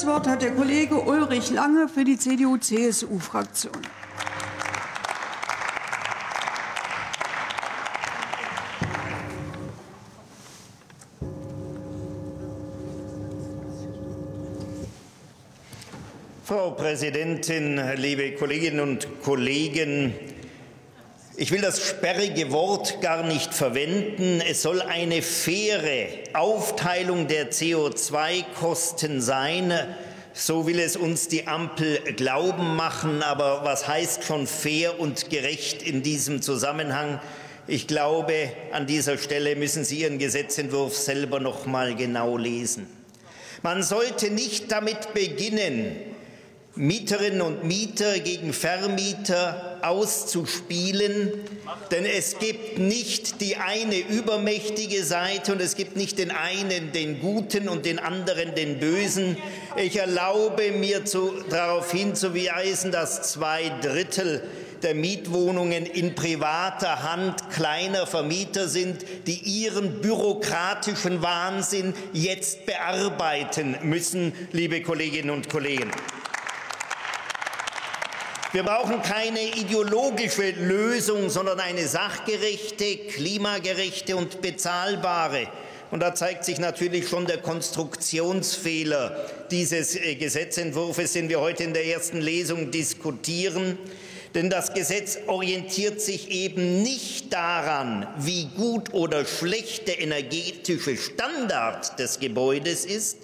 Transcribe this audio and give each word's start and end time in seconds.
Das 0.00 0.08
Wort 0.08 0.26
hat 0.26 0.40
der 0.40 0.52
Kollege 0.52 0.98
Ulrich 0.98 1.50
Lange 1.50 1.86
für 1.86 2.04
die 2.04 2.16
CDU-CSU-Fraktion. 2.16 3.74
Frau 16.44 16.70
Präsidentin, 16.70 17.78
liebe 17.96 18.32
Kolleginnen 18.36 18.80
und 18.80 19.06
Kollegen! 19.22 20.29
Ich 21.42 21.52
will 21.52 21.62
das 21.62 21.88
sperrige 21.88 22.52
Wort 22.52 23.00
gar 23.00 23.22
nicht 23.22 23.54
verwenden. 23.54 24.42
Es 24.46 24.60
soll 24.60 24.82
eine 24.82 25.22
faire 25.22 26.06
Aufteilung 26.34 27.28
der 27.28 27.50
CO2-Kosten 27.50 29.22
sein. 29.22 29.72
So 30.34 30.66
will 30.66 30.78
es 30.78 30.98
uns 30.98 31.28
die 31.28 31.46
Ampel 31.46 31.98
glauben 32.14 32.76
machen. 32.76 33.22
Aber 33.22 33.64
was 33.64 33.88
heißt 33.88 34.24
schon 34.24 34.46
fair 34.46 35.00
und 35.00 35.30
gerecht 35.30 35.80
in 35.80 36.02
diesem 36.02 36.42
Zusammenhang? 36.42 37.20
Ich 37.66 37.86
glaube, 37.86 38.52
an 38.72 38.86
dieser 38.86 39.16
Stelle 39.16 39.56
müssen 39.56 39.82
Sie 39.82 40.00
Ihren 40.00 40.18
Gesetzentwurf 40.18 40.94
selber 40.94 41.40
noch 41.40 41.64
mal 41.64 41.96
genau 41.96 42.36
lesen. 42.36 42.86
Man 43.62 43.82
sollte 43.82 44.30
nicht 44.30 44.70
damit 44.70 45.14
beginnen, 45.14 45.96
Mieterinnen 46.80 47.42
und 47.42 47.64
Mieter 47.64 48.20
gegen 48.20 48.54
Vermieter 48.54 49.76
auszuspielen, 49.82 51.30
denn 51.90 52.06
es 52.06 52.38
gibt 52.38 52.78
nicht 52.78 53.42
die 53.42 53.56
eine 53.56 53.98
übermächtige 53.98 55.04
Seite 55.04 55.52
und 55.52 55.60
es 55.60 55.76
gibt 55.76 55.96
nicht 55.96 56.18
den 56.18 56.30
einen 56.30 56.90
den 56.92 57.20
Guten 57.20 57.68
und 57.68 57.84
den 57.84 57.98
anderen 57.98 58.54
den 58.54 58.78
Bösen. 58.78 59.36
Ich 59.76 59.98
erlaube 59.98 60.72
mir 60.72 61.04
zu, 61.04 61.34
darauf 61.50 61.92
hinzuweisen, 61.92 62.92
dass 62.92 63.30
zwei 63.30 63.70
Drittel 63.82 64.42
der 64.82 64.94
Mietwohnungen 64.94 65.84
in 65.84 66.14
privater 66.14 67.02
Hand 67.02 67.50
kleiner 67.50 68.06
Vermieter 68.06 68.68
sind, 68.68 69.04
die 69.26 69.38
ihren 69.38 70.00
bürokratischen 70.00 71.20
Wahnsinn 71.20 71.92
jetzt 72.14 72.64
bearbeiten 72.64 73.76
müssen, 73.82 74.32
liebe 74.52 74.80
Kolleginnen 74.80 75.28
und 75.28 75.50
Kollegen. 75.50 75.90
Wir 78.52 78.64
brauchen 78.64 79.00
keine 79.00 79.42
ideologische 79.54 80.50
Lösung, 80.50 81.30
sondern 81.30 81.60
eine 81.60 81.86
sachgerechte, 81.86 82.96
klimagerechte 82.96 84.16
und 84.16 84.42
bezahlbare. 84.42 85.46
Und 85.92 86.00
da 86.00 86.16
zeigt 86.16 86.44
sich 86.44 86.58
natürlich 86.58 87.08
schon 87.08 87.26
der 87.26 87.38
Konstruktionsfehler 87.38 89.24
dieses 89.52 89.94
äh, 89.94 90.16
Gesetzentwurfs, 90.16 91.12
den 91.12 91.28
wir 91.28 91.40
heute 91.40 91.62
in 91.62 91.74
der 91.74 91.86
ersten 91.86 92.20
Lesung 92.20 92.72
diskutieren. 92.72 93.78
Denn 94.34 94.50
das 94.50 94.74
Gesetz 94.74 95.18
orientiert 95.28 96.00
sich 96.00 96.30
eben 96.30 96.82
nicht 96.82 97.32
daran, 97.32 98.08
wie 98.18 98.46
gut 98.56 98.92
oder 98.92 99.26
schlecht 99.26 99.86
der 99.86 100.00
energetische 100.00 100.96
Standard 100.96 102.00
des 102.00 102.18
Gebäudes 102.18 102.84
ist, 102.84 103.18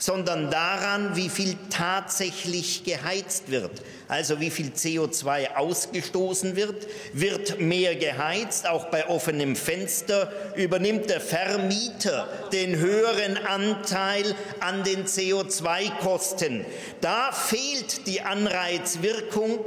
sondern 0.00 0.50
daran, 0.50 1.14
wie 1.14 1.28
viel 1.28 1.56
tatsächlich 1.68 2.84
geheizt 2.84 3.50
wird. 3.50 3.70
Also 4.08 4.40
wie 4.40 4.50
viel 4.50 4.70
CO2 4.70 5.54
ausgestoßen 5.54 6.56
wird. 6.56 6.88
Wird 7.12 7.60
mehr 7.60 7.94
geheizt, 7.94 8.66
auch 8.66 8.86
bei 8.86 9.08
offenem 9.08 9.54
Fenster, 9.54 10.32
übernimmt 10.56 11.10
der 11.10 11.20
Vermieter 11.20 12.26
den 12.50 12.76
höheren 12.76 13.36
Anteil 13.36 14.34
an 14.58 14.82
den 14.84 15.04
CO2-Kosten. 15.04 16.64
Da 17.02 17.30
fehlt 17.30 18.06
die 18.06 18.22
Anreizwirkung, 18.22 19.60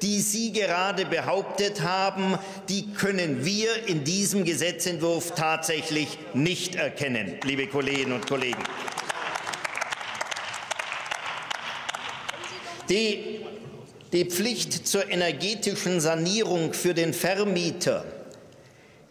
die 0.00 0.20
Sie 0.20 0.52
gerade 0.52 1.06
behauptet 1.06 1.82
haben. 1.82 2.38
Die 2.68 2.92
können 2.94 3.44
wir 3.44 3.88
in 3.88 4.04
diesem 4.04 4.44
Gesetzentwurf 4.44 5.34
tatsächlich 5.34 6.18
nicht 6.34 6.76
erkennen, 6.76 7.40
liebe 7.44 7.66
Kolleginnen 7.66 8.12
und 8.12 8.28
Kollegen. 8.28 8.62
Die, 12.92 13.40
die 14.12 14.26
Pflicht 14.26 14.86
zur 14.86 15.10
energetischen 15.10 15.98
Sanierung 15.98 16.74
für 16.74 16.92
den 16.92 17.14
Vermieter, 17.14 18.04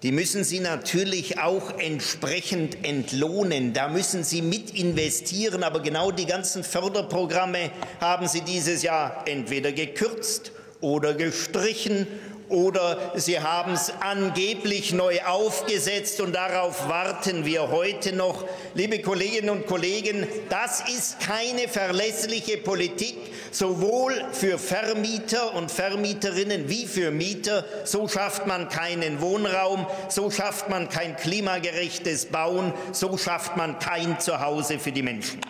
die 0.03 0.11
müssen 0.11 0.43
Sie 0.43 0.59
natürlich 0.59 1.39
auch 1.39 1.79
entsprechend 1.79 2.85
entlohnen. 2.85 3.73
Da 3.73 3.87
müssen 3.87 4.23
Sie 4.23 4.43
mit 4.43 4.77
investieren. 4.77 5.63
Aber 5.63 5.79
genau 5.79 6.11
die 6.11 6.27
ganzen 6.27 6.63
Förderprogramme 6.63 7.71
haben 7.99 8.27
Sie 8.27 8.41
dieses 8.41 8.83
Jahr 8.83 9.23
entweder 9.25 9.71
gekürzt 9.71 10.51
oder 10.79 11.15
gestrichen 11.15 12.05
oder 12.51 13.11
Sie 13.15 13.39
haben 13.39 13.73
es 13.73 13.91
angeblich 13.99 14.93
neu 14.93 15.21
aufgesetzt 15.23 16.21
und 16.21 16.33
darauf 16.33 16.87
warten 16.87 17.45
wir 17.45 17.69
heute 17.69 18.13
noch. 18.13 18.45
Liebe 18.73 19.01
Kolleginnen 19.01 19.49
und 19.49 19.65
Kollegen, 19.65 20.27
das 20.49 20.81
ist 20.89 21.19
keine 21.19 21.67
verlässliche 21.67 22.57
Politik, 22.57 23.17
sowohl 23.51 24.13
für 24.31 24.59
Vermieter 24.59 25.53
und 25.55 25.71
Vermieterinnen 25.71 26.69
wie 26.69 26.85
für 26.85 27.11
Mieter. 27.11 27.65
So 27.85 28.07
schafft 28.07 28.47
man 28.47 28.69
keinen 28.69 29.21
Wohnraum, 29.21 29.87
so 30.09 30.29
schafft 30.29 30.69
man 30.69 30.89
kein 30.89 31.15
klimagerechtes 31.15 32.25
Bauen, 32.25 32.73
so 32.91 33.17
schafft 33.17 33.57
man 33.57 33.79
kein 33.79 34.19
Zuhause 34.19 34.79
für 34.79 34.91
die 34.91 35.03
Menschen. 35.03 35.41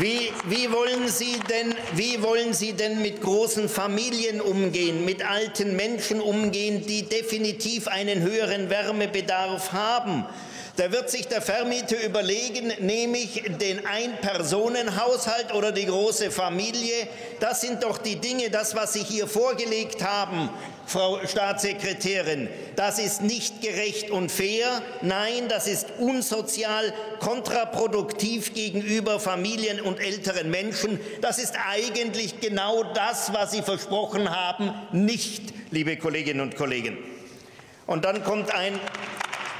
Wie, 0.00 0.32
wie, 0.46 0.72
wollen 0.72 1.08
Sie 1.08 1.38
denn, 1.48 1.72
wie 1.92 2.20
wollen 2.20 2.52
Sie 2.52 2.72
denn 2.72 3.00
mit 3.00 3.20
großen 3.20 3.68
Familien 3.68 4.40
umgehen, 4.40 5.04
mit 5.04 5.24
alten 5.24 5.76
Menschen 5.76 6.20
umgehen, 6.20 6.84
die 6.84 7.04
definitiv 7.04 7.86
einen 7.86 8.20
höheren 8.22 8.70
Wärmebedarf 8.70 9.70
haben? 9.70 10.26
Da 10.76 10.90
wird 10.90 11.08
sich 11.08 11.28
der 11.28 11.40
Vermieter 11.40 12.02
überlegen, 12.02 12.72
nehme 12.80 13.18
ich 13.18 13.44
den 13.60 13.86
Ein-Personen-Haushalt 13.86 15.54
oder 15.54 15.70
die 15.70 15.86
große 15.86 16.32
Familie? 16.32 17.06
Das 17.38 17.60
sind 17.60 17.84
doch 17.84 17.96
die 17.96 18.16
Dinge, 18.16 18.50
das, 18.50 18.74
was 18.74 18.92
Sie 18.92 19.04
hier 19.04 19.28
vorgelegt 19.28 20.02
haben, 20.02 20.50
Frau 20.84 21.24
Staatssekretärin. 21.24 22.48
Das 22.74 22.98
ist 22.98 23.22
nicht 23.22 23.62
gerecht 23.62 24.10
und 24.10 24.32
fair. 24.32 24.82
Nein, 25.00 25.46
das 25.48 25.68
ist 25.68 25.86
unsozial, 26.00 26.92
kontraproduktiv 27.20 28.52
gegenüber 28.52 29.20
Familien 29.20 29.80
und 29.80 30.00
älteren 30.00 30.50
Menschen. 30.50 30.98
Das 31.20 31.38
ist 31.38 31.54
eigentlich 31.68 32.40
genau 32.40 32.82
das, 32.82 33.32
was 33.32 33.52
Sie 33.52 33.62
versprochen 33.62 34.28
haben, 34.28 34.74
nicht, 34.90 35.54
liebe 35.70 35.96
Kolleginnen 35.96 36.40
und 36.40 36.56
Kollegen. 36.56 36.98
Und 37.86 38.04
dann 38.04 38.24
kommt 38.24 38.52
ein 38.52 38.80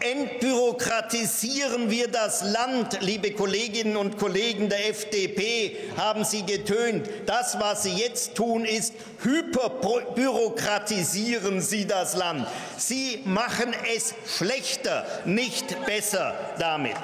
entbürokratisieren 0.00 1.90
wir 1.90 2.08
das 2.08 2.42
Land, 2.42 3.02
liebe 3.02 3.32
Kolleginnen 3.32 3.98
und 3.98 4.16
Kollegen 4.18 4.70
der 4.70 4.88
FDP, 4.88 5.76
haben 5.96 6.24
Sie 6.24 6.46
getönt. 6.46 7.10
Das, 7.26 7.60
was 7.60 7.82
Sie 7.82 7.92
jetzt 7.92 8.34
tun, 8.34 8.64
ist, 8.64 8.94
hyperbürokratisieren 9.22 11.60
Sie 11.60 11.86
das 11.86 12.16
Land. 12.16 12.46
Sie 12.78 13.20
machen 13.24 13.74
es 13.94 14.14
schlechter, 14.26 15.04
nicht 15.26 15.84
besser 15.84 16.34
damit. 16.58 16.96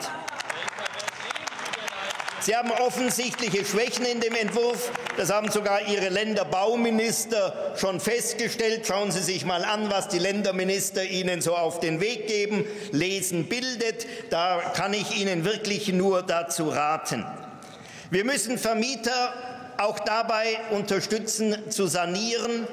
Sie 2.43 2.57
haben 2.57 2.71
offensichtliche 2.71 3.67
Schwächen 3.67 4.07
in 4.07 4.21
dem 4.21 4.35
Entwurf. 4.35 4.93
Das 5.19 5.31
haben 5.31 5.51
sogar 5.51 5.87
Ihre 5.89 6.09
Länderbauminister 6.09 7.75
schon 7.77 8.01
festgestellt. 8.01 8.87
Schauen 8.87 9.13
Sie 9.13 9.21
sich 9.21 9.45
mal 9.45 9.63
an, 9.63 9.91
was 9.91 10.09
die 10.09 10.19
Länderminister 10.19 11.05
Ihnen 11.05 11.43
so 11.43 11.55
auf 11.55 11.81
den 11.81 12.01
Weg 12.01 12.29
geben. 12.29 12.65
Lesen 12.93 13.45
bildet. 13.45 14.07
Da 14.31 14.73
kann 14.75 14.95
ich 14.95 15.21
Ihnen 15.21 15.45
wirklich 15.45 15.89
nur 15.89 16.23
dazu 16.23 16.71
raten. 16.71 17.27
Wir 18.11 18.25
müssen 18.25 18.57
Vermieter 18.57 19.35
auch 19.77 19.99
dabei 19.99 20.61
unterstützen, 20.71 21.57
zu 21.69 21.89
sanieren, 21.89 22.67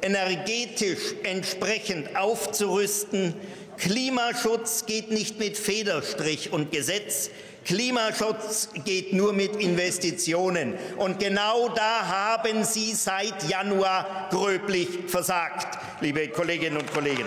energetisch 0.00 1.14
entsprechend 1.22 2.16
aufzurüsten. 2.16 3.34
Klimaschutz 3.82 4.86
geht 4.86 5.10
nicht 5.10 5.40
mit 5.40 5.58
Federstrich 5.58 6.52
und 6.52 6.70
Gesetz. 6.70 7.30
Klimaschutz 7.64 8.68
geht 8.84 9.12
nur 9.12 9.32
mit 9.32 9.56
Investitionen. 9.56 10.74
Und 10.98 11.18
genau 11.18 11.68
da 11.68 12.06
haben 12.06 12.62
Sie 12.62 12.94
seit 12.94 13.48
Januar 13.48 14.28
gröblich 14.30 14.86
versagt, 15.08 15.80
liebe 16.00 16.28
Kolleginnen 16.28 16.76
und 16.76 16.92
Kollegen. 16.94 17.24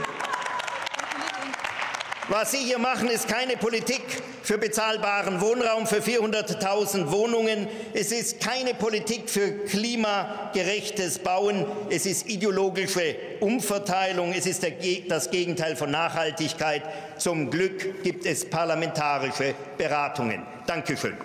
Was 2.29 2.51
Sie 2.51 2.59
hier 2.59 2.79
machen, 2.79 3.09
ist 3.09 3.27
keine 3.27 3.57
Politik 3.57 4.23
für 4.45 4.59
bezahlbaren 4.59 5.41
Wohnraum 5.41 5.87
für 5.87 6.01
400.000 6.01 7.09
Wohnungen. 7.09 7.67
Es 7.93 8.11
ist 8.11 8.39
keine 8.39 8.75
Politik 8.75 9.27
für 9.27 9.65
klimagerechtes 9.65 11.17
Bauen. 11.17 11.65
Es 11.89 12.05
ist 12.05 12.29
ideologische 12.29 13.15
Umverteilung. 13.39 14.33
Es 14.33 14.45
ist 14.45 14.63
das 15.09 15.31
Gegenteil 15.31 15.75
von 15.75 15.89
Nachhaltigkeit. 15.89 16.83
Zum 17.17 17.49
Glück 17.49 18.03
gibt 18.03 18.27
es 18.27 18.47
parlamentarische 18.47 19.55
Beratungen. 19.79 20.45
Dankeschön. 20.67 21.17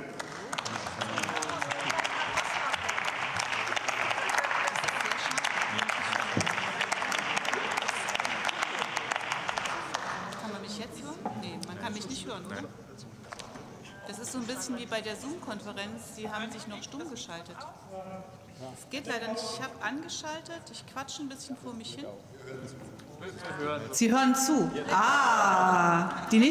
Kann 10.40 10.52
man 10.52 10.62
mich 10.62 10.78
jetzt 10.78 11.02
hören? 11.02 11.18
Nee, 11.42 11.58
man 11.66 11.78
kann 11.78 11.92
mich 11.92 12.08
nicht 12.08 12.26
hören, 12.26 12.46
oder? 12.46 12.64
Das 14.10 14.18
ist 14.30 14.34
so 14.34 14.38
ein 14.38 14.46
bisschen 14.46 14.78
wie 14.78 14.86
bei 14.86 15.00
der 15.00 15.16
Zoom-Konferenz. 15.16 16.14
Sie 16.14 16.30
haben 16.30 16.50
sich 16.52 16.68
noch 16.68 16.80
stumm 16.82 17.08
geschaltet. 17.10 17.56
Es 18.78 18.88
geht 18.88 19.06
leider 19.08 19.26
nicht. 19.28 19.42
Ich 19.42 19.60
habe 19.60 19.72
angeschaltet. 19.82 20.62
Ich 20.70 20.86
quatsche 20.86 21.22
ein 21.22 21.28
bisschen 21.28 21.56
vor 21.56 21.72
mich 21.72 21.94
hin. 21.94 22.06
Sie 23.90 24.12
hören 24.12 24.34
zu. 24.36 24.70
Ah, 24.92 26.26
die 26.30 26.38